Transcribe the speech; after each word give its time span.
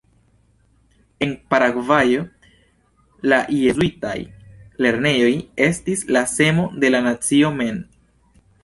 En 1.25 1.33
Paragvajo, 1.53 2.23
la 3.33 3.39
jezuitaj 3.59 4.17
lernejoj 4.87 5.31
estis 5.71 6.05
la 6.19 6.27
semo 6.37 6.67
de 6.85 6.95
la 6.97 7.05
nacio 7.11 7.55
mem. 7.63 7.83